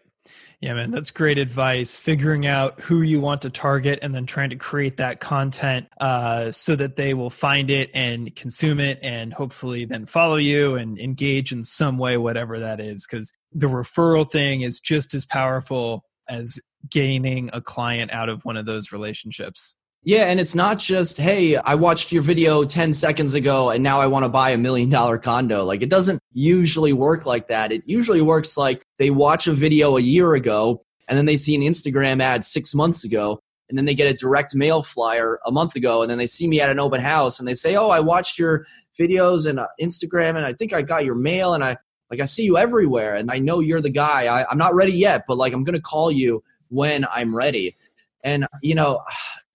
[0.60, 1.96] Yeah, man, that's great advice.
[1.96, 6.52] Figuring out who you want to target and then trying to create that content uh,
[6.52, 11.00] so that they will find it and consume it and hopefully then follow you and
[11.00, 13.04] engage in some way, whatever that is.
[13.10, 18.56] Because the referral thing is just as powerful as gaining a client out of one
[18.56, 19.74] of those relationships.
[20.04, 24.00] Yeah, and it's not just, hey, I watched your video 10 seconds ago and now
[24.00, 25.64] I want to buy a million dollar condo.
[25.64, 27.70] Like it doesn't usually work like that.
[27.70, 31.54] It usually works like they watch a video a year ago and then they see
[31.54, 33.38] an Instagram ad six months ago
[33.68, 36.48] and then they get a direct mail flyer a month ago and then they see
[36.48, 38.66] me at an open house and they say, oh, I watched your
[38.98, 41.76] videos and uh, Instagram and I think I got your mail and I
[42.10, 44.26] like I see you everywhere and I know you're the guy.
[44.26, 47.76] I, I'm not ready yet, but like I'm gonna call you when I'm ready.
[48.24, 49.00] And you know,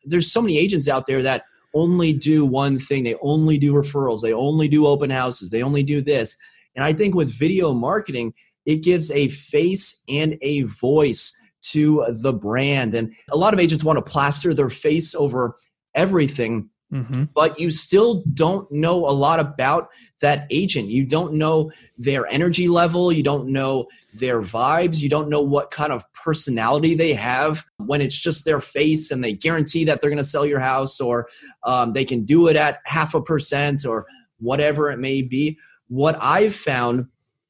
[0.08, 1.44] there's so many agents out there that
[1.74, 3.04] only do one thing.
[3.04, 4.22] They only do referrals.
[4.22, 5.50] They only do open houses.
[5.50, 6.36] They only do this.
[6.76, 8.34] And I think with video marketing,
[8.66, 11.34] it gives a face and a voice
[11.72, 12.94] to the brand.
[12.94, 15.56] And a lot of agents want to plaster their face over
[15.96, 17.26] everything, mm-hmm.
[17.36, 20.90] but you still don't know a lot about that agent.
[20.90, 23.12] You don't know their energy level.
[23.12, 25.00] You don't know their vibes.
[25.00, 29.24] You don't know what kind of personality they have when it's just their face and
[29.24, 31.28] they guarantee that they're going to sell your house or
[31.64, 34.08] um, they can do it at half a percent or
[34.40, 35.58] whatever it may be.
[35.88, 37.08] What I've found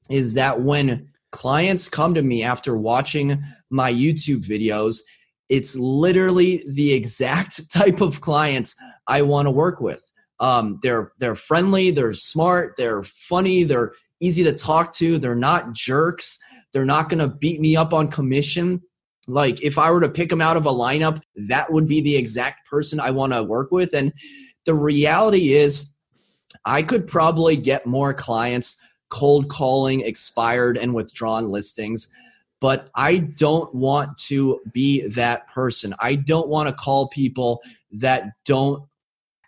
[0.09, 4.99] is that when clients come to me after watching my YouTube videos,
[5.49, 8.75] it's literally the exact type of clients
[9.07, 10.03] I want to work with.
[10.39, 15.73] Um, they're they're friendly, they're smart, they're funny, they're easy to talk to, they're not
[15.73, 16.39] jerks,
[16.73, 18.81] they're not going to beat me up on commission.
[19.27, 22.15] Like if I were to pick them out of a lineup, that would be the
[22.15, 23.93] exact person I want to work with.
[23.93, 24.13] And
[24.65, 25.89] the reality is,
[26.65, 28.77] I could probably get more clients
[29.09, 32.09] cold calling expired and withdrawn listings
[32.59, 35.93] but I don't want to be that person.
[35.99, 38.83] I don't want to call people that don't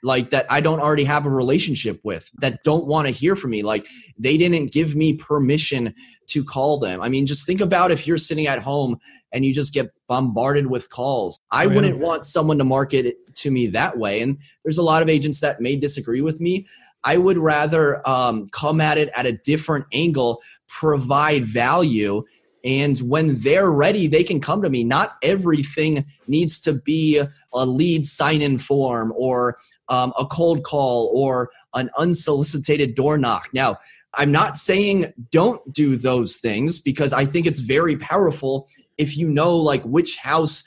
[0.01, 3.51] like that I don't already have a relationship with that don't want to hear from
[3.51, 3.63] me.
[3.63, 3.85] Like
[4.17, 5.93] they didn't give me permission
[6.27, 7.01] to call them.
[7.01, 8.97] I mean, just think about if you're sitting at home
[9.31, 11.37] and you just get bombarded with calls.
[11.51, 14.21] I oh, wouldn't want someone to market it to me that way.
[14.21, 16.67] And there's a lot of agents that may disagree with me.
[17.03, 22.23] I would rather um, come at it at a different angle, provide value,
[22.63, 24.83] and when they're ready, they can come to me.
[24.83, 27.21] Not everything needs to be
[27.53, 33.49] a lead sign in form or um, a cold call or an unsolicited door knock.
[33.53, 33.77] Now,
[34.15, 38.67] I'm not saying don't do those things because I think it's very powerful
[38.97, 40.63] if you know like which house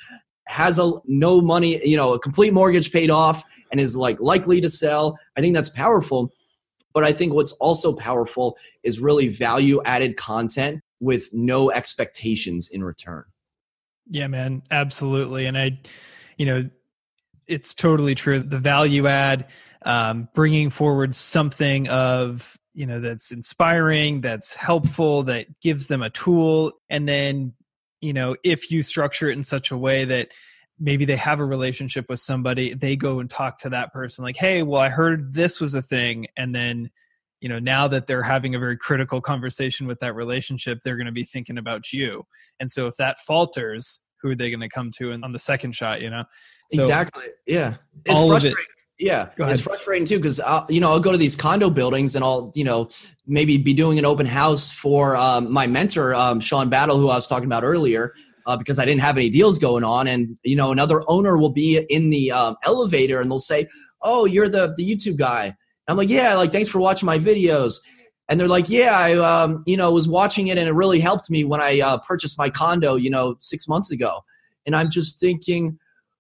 [0.46, 4.60] has a no money, you know, a complete mortgage paid off and is like likely
[4.60, 5.18] to sell.
[5.36, 6.32] I think that's powerful.
[6.94, 12.82] But I think what's also powerful is really value added content with no expectations in
[12.84, 13.24] return.
[14.08, 15.46] Yeah, man, absolutely.
[15.46, 15.80] And I,
[16.38, 16.70] you know,
[17.46, 18.38] it's totally true.
[18.38, 19.48] The value add,
[19.84, 26.10] um, bringing forward something of you know that's inspiring, that's helpful, that gives them a
[26.10, 27.52] tool, and then
[28.00, 30.28] you know if you structure it in such a way that
[30.78, 34.36] maybe they have a relationship with somebody, they go and talk to that person like,
[34.36, 36.90] hey, well, I heard this was a thing, and then
[37.42, 41.06] you know now that they're having a very critical conversation with that relationship they're going
[41.06, 42.24] to be thinking about you.
[42.60, 45.74] And so if that falters who are they going to come to on the second
[45.74, 46.24] shot you know?
[46.70, 47.24] So exactly.
[47.46, 47.74] Yeah.
[48.06, 49.28] It's frustrating it, yeah.
[49.38, 52.64] It's frustrating too because you know i'll go to these condo buildings and i'll you
[52.64, 52.88] know
[53.26, 57.16] maybe be doing an open house for um, my mentor um, sean battle who i
[57.16, 58.14] was talking about earlier
[58.46, 60.06] uh, because I didn't have any deals going on.
[60.06, 63.68] And you know, another owner will be in the um, elevator and they'll say,
[64.02, 65.56] "Oh, you're the the YouTube guy."
[65.88, 67.80] I'm like, "Yeah, like thanks for watching my videos."
[68.28, 71.30] And they're like, "Yeah, I um, you know was watching it and it really helped
[71.30, 74.24] me when I uh, purchased my condo, you know, six months ago."
[74.64, 75.78] And I'm just thinking,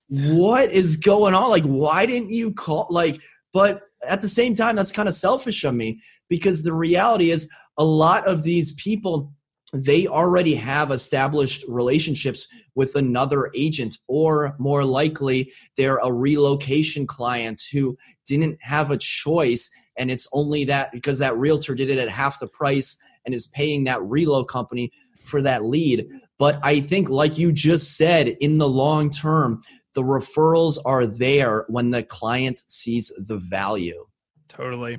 [0.08, 1.48] what is going on?
[1.48, 2.86] Like, why didn't you call?
[2.90, 3.18] Like,
[3.52, 7.48] but at the same time, that's kind of selfish of me because the reality is
[7.78, 9.32] a lot of these people
[9.72, 17.62] they already have established relationships with another agent or more likely they're a relocation client
[17.72, 22.08] who didn't have a choice and it's only that because that realtor did it at
[22.08, 24.90] half the price and is paying that relo company
[25.22, 26.06] for that lead.
[26.38, 29.62] But i think like you just said in the long term
[29.94, 34.06] the referrals are there when the client sees the value.
[34.48, 34.98] Totally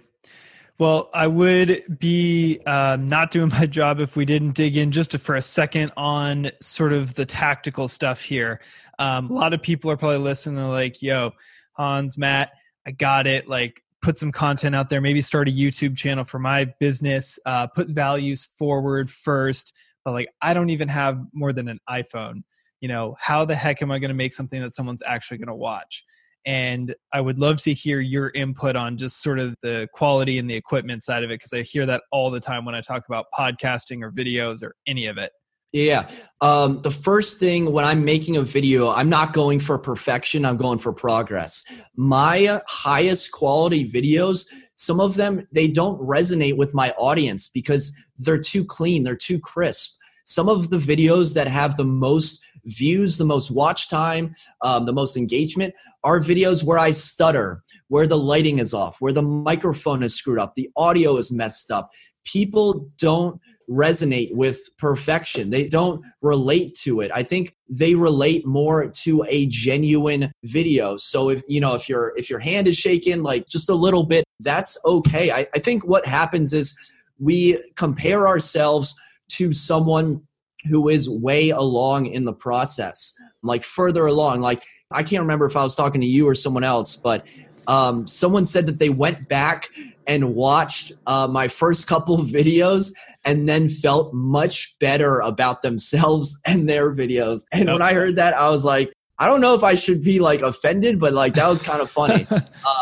[0.79, 5.17] well, I would be um, not doing my job if we didn't dig in just
[5.19, 8.59] for a second on sort of the tactical stuff here.
[8.99, 10.55] Um, a lot of people are probably listening.
[10.55, 11.31] They're like, "Yo,
[11.73, 12.51] Hans, Matt,
[12.85, 15.01] I got it." Like, put some content out there.
[15.01, 17.39] Maybe start a YouTube channel for my business.
[17.45, 19.73] Uh, put values forward first.
[20.03, 22.43] But like, I don't even have more than an iPhone.
[22.81, 25.47] You know, how the heck am I going to make something that someone's actually going
[25.47, 26.03] to watch?
[26.45, 30.49] And I would love to hear your input on just sort of the quality and
[30.49, 33.03] the equipment side of it because I hear that all the time when I talk
[33.07, 35.31] about podcasting or videos or any of it.
[35.71, 36.07] Yeah.
[36.39, 40.57] Um, the first thing when I'm making a video, I'm not going for perfection, I'm
[40.57, 41.63] going for progress.
[41.95, 48.37] My highest quality videos, some of them, they don't resonate with my audience because they're
[48.39, 49.97] too clean, they're too crisp.
[50.25, 54.93] Some of the videos that have the most views, the most watch time, um, the
[54.93, 60.03] most engagement are videos where I stutter, where the lighting is off, where the microphone
[60.03, 61.89] is screwed up, the audio is messed up.
[62.25, 65.49] People don't resonate with perfection.
[65.49, 67.11] They don't relate to it.
[67.13, 70.97] I think they relate more to a genuine video.
[70.97, 74.03] So if you know if your if your hand is shaking like just a little
[74.03, 75.31] bit, that's okay.
[75.31, 76.75] I, I think what happens is
[77.19, 78.95] we compare ourselves
[79.37, 80.21] to someone
[80.67, 84.41] who is way along in the process, like further along.
[84.41, 87.25] Like I can't remember if I was talking to you or someone else, but
[87.67, 89.69] um, someone said that they went back
[90.07, 92.91] and watched uh, my first couple of videos
[93.25, 97.43] and then felt much better about themselves and their videos.
[97.51, 100.19] And when I heard that, I was like, I don't know if I should be
[100.19, 102.27] like offended, but like that was kind of funny.
[102.31, 102.41] um,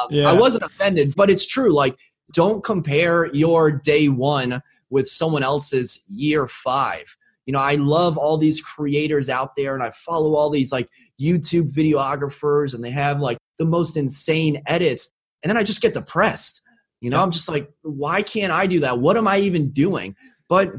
[0.10, 0.30] yeah.
[0.30, 1.74] I wasn't offended, but it's true.
[1.74, 1.98] Like,
[2.34, 7.16] don't compare your day one with someone else's year five.
[7.48, 10.88] You know i love all these creators out there and i follow all these like
[11.20, 15.94] youtube videographers and they have like the most insane edits and then i just get
[15.94, 16.62] depressed.
[17.02, 19.00] You know i'm just like why can't i do that?
[19.00, 20.16] What am i even doing?
[20.48, 20.72] But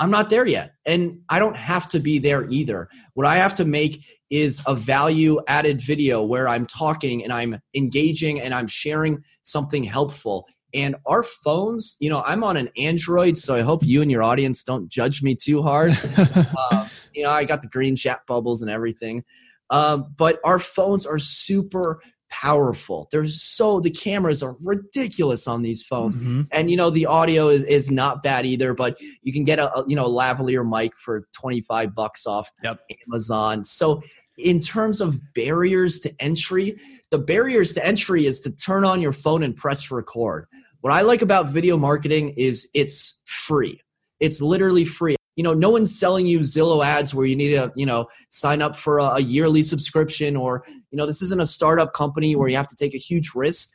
[0.00, 2.88] i'm not there yet and i don't have to be there either.
[3.14, 7.60] What i have to make is a value added video where i'm talking and i'm
[7.74, 13.38] engaging and i'm sharing something helpful and our phones, you know, I'm on an Android,
[13.38, 15.92] so I hope you and your audience don't judge me too hard.
[16.16, 19.24] uh, you know, I got the green chat bubbles and everything.
[19.70, 23.08] Um, but our phones are super powerful.
[23.12, 26.42] They're so the cameras are ridiculous on these phones, mm-hmm.
[26.50, 28.74] and you know the audio is is not bad either.
[28.74, 32.50] But you can get a, a you know lavalier mic for twenty five bucks off
[32.62, 32.80] yep.
[33.06, 33.64] Amazon.
[33.64, 34.02] So
[34.36, 36.76] in terms of barriers to entry,
[37.10, 40.46] the barriers to entry is to turn on your phone and press record.
[40.84, 43.80] What I like about video marketing is it's free.
[44.20, 45.16] It's literally free.
[45.34, 48.60] You know, no one's selling you Zillow ads where you need to, you know, sign
[48.60, 52.56] up for a, yearly subscription or, you know, this isn't a startup company where you
[52.56, 53.70] have to take a huge risk.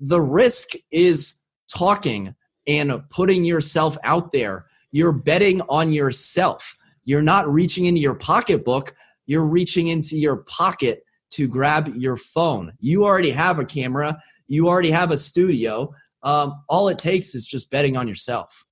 [0.00, 1.34] The risk is
[1.68, 2.34] talking
[2.66, 4.64] and putting yourself out there.
[4.90, 6.74] You're betting on yourself.
[7.04, 8.94] You're not reaching into your pocketbook,
[9.26, 12.72] you're reaching into your pocket to grab your phone.
[12.80, 15.92] You already have a camera, you already have a studio
[16.24, 18.66] um, all it takes is just betting on yourself.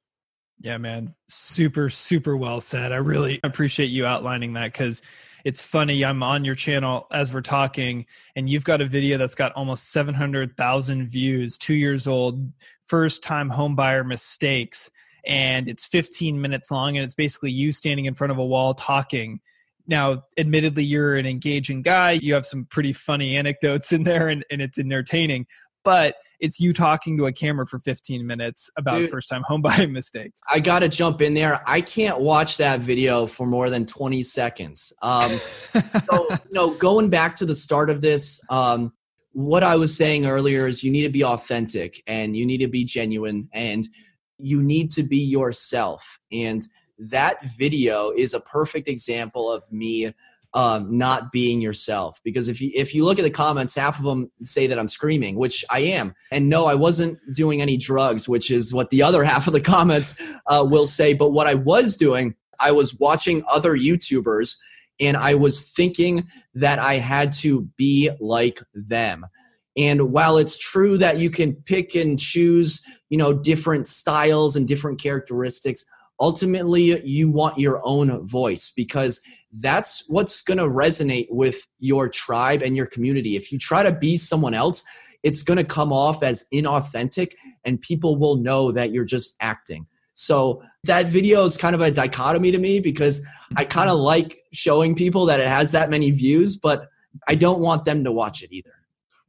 [0.61, 1.15] Yeah, man.
[1.29, 2.93] Super, super well said.
[2.93, 5.03] I really appreciate you outlining that because
[5.45, 6.05] it's funny.
[6.05, 9.91] I'm on your channel as we're talking, and you've got a video that's got almost
[9.91, 12.53] 700,000 views, two years old,
[12.87, 14.91] first time homebuyer mistakes.
[15.27, 18.75] And it's 15 minutes long, and it's basically you standing in front of a wall
[18.75, 19.41] talking.
[19.87, 22.13] Now, admittedly, you're an engaging guy.
[22.13, 25.47] You have some pretty funny anecdotes in there, and, and it's entertaining.
[25.85, 29.63] But it's you talking to a camera for 15 minutes about Dude, first time home
[29.63, 30.41] buying mistakes.
[30.53, 31.63] I got to jump in there.
[31.69, 34.93] I can't watch that video for more than 20 seconds.
[35.03, 38.93] Um, so, you know, going back to the start of this, um,
[39.31, 42.69] what I was saying earlier is you need to be authentic and you need to
[42.69, 43.89] be genuine and
[44.37, 46.19] you need to be yourself.
[46.33, 46.67] And
[46.99, 50.13] that video is a perfect example of me
[50.55, 52.21] um, not being yourself.
[52.25, 54.89] Because if you if you look at the comments, half of them say that I'm
[54.89, 56.15] screaming, which I am.
[56.31, 59.61] And no, I wasn't doing any drugs, which is what the other half of the
[59.61, 60.15] comments
[60.47, 61.15] uh, will say.
[61.15, 64.57] But what I was doing, I was watching other YouTubers,
[65.01, 69.27] and I was thinking that I had to be like them.
[69.75, 74.69] And while it's true that you can pick and choose, you know, different styles and
[74.69, 75.85] different characteristics,
[76.21, 79.21] ultimately you want your own voice because
[79.53, 83.37] that's what's going to resonate with your tribe and your community.
[83.37, 84.85] If you try to be someone else,
[85.23, 87.35] it's going to come off as inauthentic
[87.65, 89.87] and people will know that you're just acting.
[90.15, 93.23] So that video is kind of a dichotomy to me because
[93.57, 96.89] I kind of like showing people that it has that many views, but
[97.29, 98.75] I don't want them to watch it either.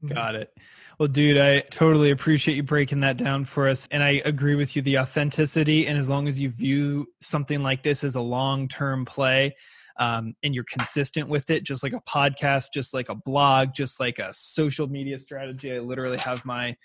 [0.06, 0.54] Got it.
[1.00, 3.88] Well, dude, I totally appreciate you breaking that down for us.
[3.92, 5.88] And I agree with you the authenticity.
[5.88, 9.56] And as long as you view something like this as a long term play,
[10.00, 14.00] um, and you're consistent with it, just like a podcast, just like a blog, just
[14.00, 15.74] like a social media strategy.
[15.74, 16.76] I literally have my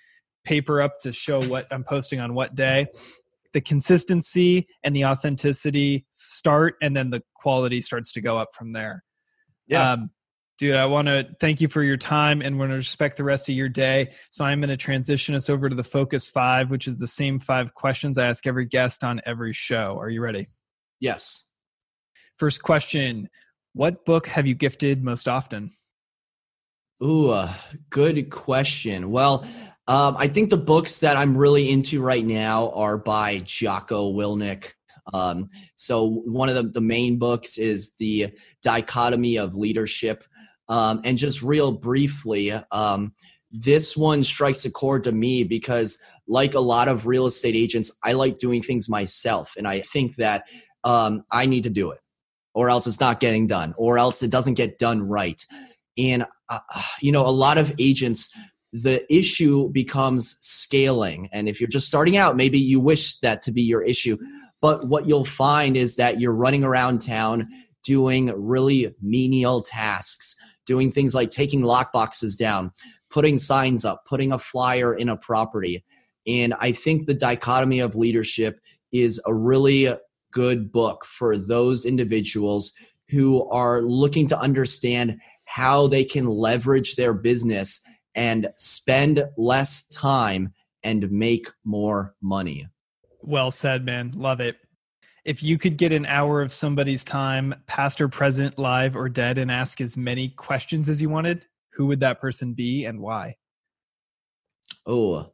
[0.44, 2.86] paper up to show what I'm posting on what day.
[3.54, 8.72] The consistency and the authenticity start, and then the quality starts to go up from
[8.72, 9.04] there.
[9.66, 9.92] Yeah.
[9.92, 10.10] Um,
[10.58, 13.48] dude, I want to thank you for your time and want to respect the rest
[13.48, 14.12] of your day.
[14.30, 17.38] So I'm going to transition us over to the Focus Five, which is the same
[17.38, 19.96] five questions I ask every guest on every show.
[19.98, 20.46] Are you ready?
[21.00, 21.44] Yes.
[22.38, 23.28] First question
[23.74, 25.72] What book have you gifted most often?
[27.02, 27.52] Ooh, uh,
[27.90, 29.10] good question.
[29.10, 29.44] Well,
[29.88, 34.72] um, I think the books that I'm really into right now are by Jocko Willink.
[35.12, 38.32] Um, so one of the, the main books is the
[38.62, 40.24] dichotomy of leadership.
[40.68, 43.14] Um, and just real briefly, um,
[43.50, 47.90] this one strikes a chord to me because like a lot of real estate agents,
[48.04, 49.54] I like doing things myself.
[49.56, 50.44] And I think that
[50.84, 52.00] um, I need to do it
[52.54, 55.44] or else it's not getting done, or else it doesn't get done right.
[55.96, 56.60] And, uh,
[57.00, 58.30] you know, a lot of agents,
[58.72, 61.28] the issue becomes scaling.
[61.32, 64.16] And if you're just starting out, maybe you wish that to be your issue.
[64.60, 67.48] But what you'll find is that you're running around town
[67.84, 70.34] doing really menial tasks,
[70.66, 72.72] doing things like taking lock boxes down,
[73.10, 75.84] putting signs up, putting a flyer in a property.
[76.26, 78.60] And I think the dichotomy of leadership
[78.92, 79.94] is a really
[80.38, 82.72] good book for those individuals
[83.08, 87.80] who are looking to understand how they can leverage their business
[88.14, 92.68] and spend less time and make more money.
[93.20, 94.12] Well said, man.
[94.14, 94.58] Love it.
[95.24, 99.38] If you could get an hour of somebody's time, past or present, live or dead,
[99.38, 103.34] and ask as many questions as you wanted, who would that person be and why?
[104.86, 105.32] Oh,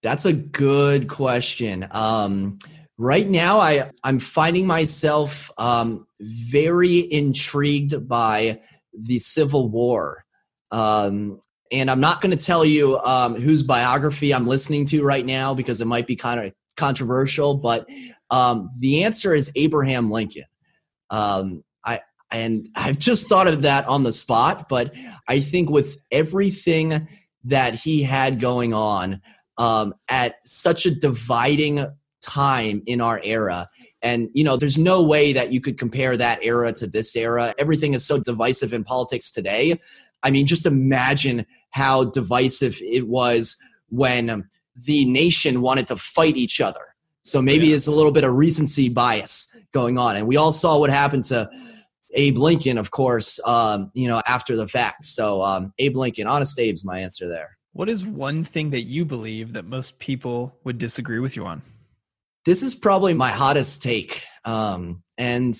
[0.00, 1.88] that's a good question.
[1.90, 2.60] Um,
[2.98, 8.60] right now i i'm finding myself um, very intrigued by
[8.96, 10.24] the civil war.
[10.70, 11.40] Um,
[11.72, 15.54] and i'm not going to tell you um, whose biography i'm listening to right now
[15.54, 17.88] because it might be kind of controversial but
[18.30, 20.44] um, the answer is abraham lincoln.
[21.10, 24.94] Um, i and i've just thought of that on the spot but
[25.28, 27.08] i think with everything
[27.44, 29.20] that he had going on
[29.58, 31.86] um, at such a dividing
[32.24, 33.68] time in our era.
[34.02, 37.54] And, you know, there's no way that you could compare that era to this era.
[37.58, 39.80] Everything is so divisive in politics today.
[40.22, 43.56] I mean, just imagine how divisive it was
[43.88, 46.94] when the nation wanted to fight each other.
[47.22, 47.76] So maybe yeah.
[47.76, 50.16] it's a little bit of recency bias going on.
[50.16, 51.48] And we all saw what happened to
[52.14, 55.06] Abe Lincoln, of course, um, you know, after the fact.
[55.06, 57.56] So um, Abe Lincoln, honest Abe's my answer there.
[57.72, 61.62] What is one thing that you believe that most people would disagree with you on?
[62.44, 64.24] This is probably my hottest take.
[64.44, 65.54] Um, and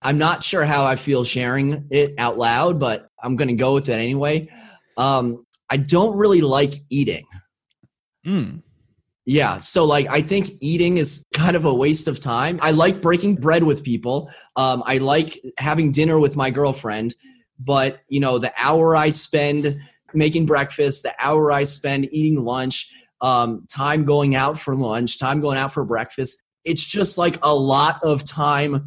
[0.00, 3.74] I'm not sure how I feel sharing it out loud, but I'm going to go
[3.74, 4.48] with it anyway.
[4.96, 7.24] Um, I don't really like eating.
[8.26, 8.62] Mm.
[9.24, 9.58] Yeah.
[9.58, 12.58] So, like, I think eating is kind of a waste of time.
[12.60, 14.30] I like breaking bread with people.
[14.56, 17.14] Um, I like having dinner with my girlfriend.
[17.58, 19.80] But, you know, the hour I spend
[20.12, 22.90] making breakfast, the hour I spend eating lunch,
[23.22, 26.42] um, time going out for lunch, time going out for breakfast.
[26.64, 28.86] It's just like a lot of time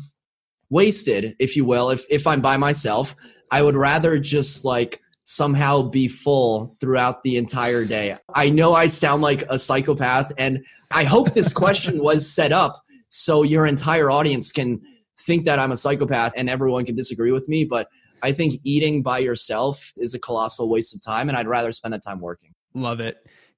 [0.69, 1.89] wasted, if you will.
[1.89, 3.15] If if I'm by myself,
[3.49, 8.17] I would rather just like somehow be full throughout the entire day.
[8.33, 12.83] I know I sound like a psychopath, and I hope this question was set up
[13.09, 14.81] so your entire audience can
[15.25, 17.65] think that I'm a psychopath and everyone can disagree with me.
[17.65, 17.87] But
[18.21, 21.93] I think eating by yourself is a colossal waste of time, and I'd rather spend
[21.93, 22.53] that time working.
[22.73, 23.17] Love it.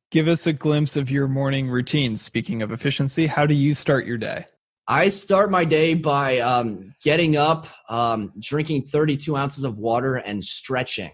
[0.10, 2.16] Give us a glimpse of your morning routine.
[2.16, 4.46] Speaking of efficiency, how do you start your day?
[4.88, 10.42] I start my day by um, getting up, um, drinking 32 ounces of water, and
[10.42, 11.12] stretching.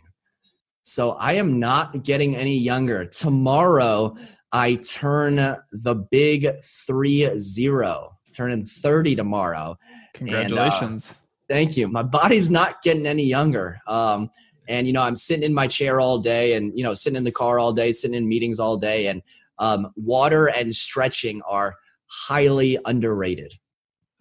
[0.83, 3.05] So I am not getting any younger.
[3.05, 4.15] Tomorrow,
[4.51, 6.47] I turn the big
[6.85, 9.75] three zero, turning 30 tomorrow.
[10.13, 11.09] Congratulations.
[11.09, 11.87] And, uh, thank you.
[11.87, 13.79] My body's not getting any younger.
[13.87, 14.29] Um,
[14.68, 17.24] and, you know, I'm sitting in my chair all day and, you know, sitting in
[17.24, 19.07] the car all day, sitting in meetings all day.
[19.07, 19.22] And
[19.59, 21.76] um, water and stretching are
[22.07, 23.53] highly underrated.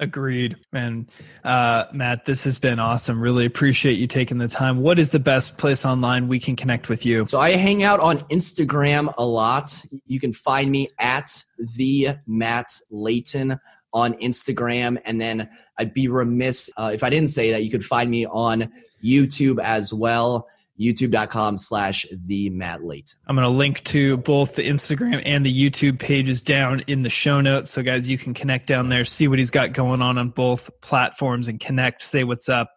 [0.00, 1.06] Agreed, man.
[1.44, 3.20] Uh, Matt, this has been awesome.
[3.20, 4.80] Really appreciate you taking the time.
[4.80, 7.26] What is the best place online we can connect with you?
[7.28, 9.80] So I hang out on Instagram a lot.
[10.06, 11.44] You can find me at
[11.76, 13.60] the Matt Layton
[13.92, 17.84] on Instagram, and then I'd be remiss uh, if I didn't say that you could
[17.84, 18.72] find me on
[19.02, 20.48] YouTube as well
[20.78, 23.18] youtube.com slash the Matt Layton.
[23.26, 27.10] I'm going to link to both the Instagram and the YouTube pages down in the
[27.10, 27.70] show notes.
[27.70, 30.70] So guys, you can connect down there, see what he's got going on on both
[30.80, 32.72] platforms and connect, say what's up.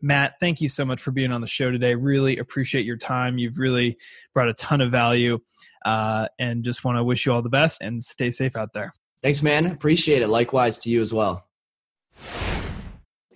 [0.00, 1.94] Matt, thank you so much for being on the show today.
[1.96, 3.36] Really appreciate your time.
[3.36, 3.98] You've really
[4.32, 5.38] brought a ton of value
[5.84, 8.92] uh, and just want to wish you all the best and stay safe out there.
[9.22, 9.66] Thanks, man.
[9.66, 10.28] Appreciate it.
[10.28, 11.44] Likewise to you as well.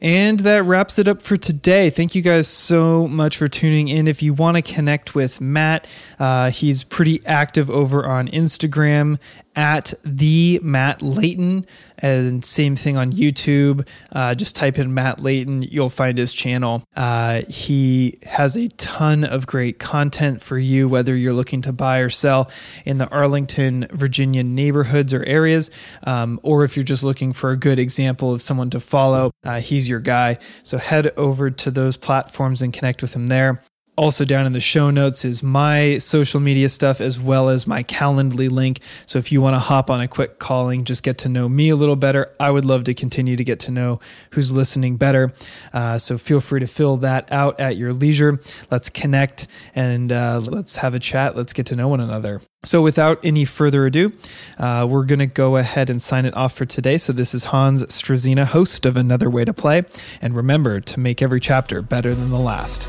[0.02, 1.88] And that wraps it up for today.
[1.88, 4.08] Thank you guys so much for tuning in.
[4.08, 5.86] If you want to connect with Matt,
[6.18, 9.20] uh, he's pretty active over on Instagram
[9.54, 11.66] at the Matt Layton,
[11.98, 13.86] and same thing on YouTube.
[14.10, 16.84] Uh, just type in Matt Layton, you'll find his channel.
[16.96, 21.98] Uh, he has a ton of great content for you, whether you're looking to buy
[21.98, 22.50] or sell
[22.84, 25.70] in the Arlington, Virginia neighborhoods or areas,
[26.04, 29.60] um, or if you're just looking for a good example of someone to follow, uh,
[29.60, 30.38] he's your guy.
[30.62, 33.62] So head over to those platforms and connect with him there.
[34.02, 37.84] Also, down in the show notes is my social media stuff as well as my
[37.84, 38.80] Calendly link.
[39.06, 41.68] So, if you want to hop on a quick calling, just get to know me
[41.68, 42.34] a little better.
[42.40, 44.00] I would love to continue to get to know
[44.32, 45.32] who's listening better.
[45.72, 48.40] Uh, so, feel free to fill that out at your leisure.
[48.72, 51.36] Let's connect and uh, let's have a chat.
[51.36, 52.40] Let's get to know one another.
[52.64, 54.12] So, without any further ado,
[54.58, 56.98] uh, we're going to go ahead and sign it off for today.
[56.98, 59.84] So, this is Hans Strazina, host of Another Way to Play.
[60.20, 62.88] And remember to make every chapter better than the last.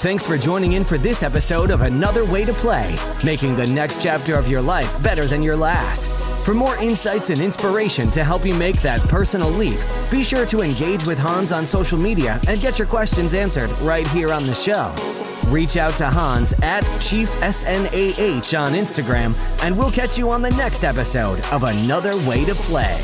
[0.00, 4.02] Thanks for joining in for this episode of Another Way to Play, making the next
[4.02, 6.10] chapter of your life better than your last.
[6.44, 9.80] For more insights and inspiration to help you make that personal leap,
[10.10, 14.06] be sure to engage with Hans on social media and get your questions answered right
[14.08, 14.94] here on the show.
[15.50, 20.50] Reach out to Hans at Chief SNAH on Instagram, and we'll catch you on the
[20.50, 23.00] next episode of Another Way to Play.